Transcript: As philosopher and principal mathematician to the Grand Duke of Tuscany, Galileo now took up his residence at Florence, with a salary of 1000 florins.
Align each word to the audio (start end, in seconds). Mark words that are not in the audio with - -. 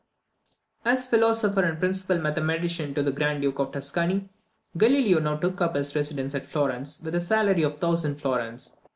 As 0.83 1.05
philosopher 1.05 1.61
and 1.63 1.77
principal 1.79 2.17
mathematician 2.17 2.95
to 2.95 3.03
the 3.03 3.11
Grand 3.11 3.43
Duke 3.43 3.59
of 3.59 3.71
Tuscany, 3.71 4.29
Galileo 4.75 5.19
now 5.19 5.35
took 5.37 5.61
up 5.61 5.75
his 5.75 5.95
residence 5.95 6.33
at 6.33 6.47
Florence, 6.47 6.99
with 7.01 7.13
a 7.13 7.19
salary 7.19 7.61
of 7.61 7.73
1000 7.73 8.15
florins. 8.15 8.77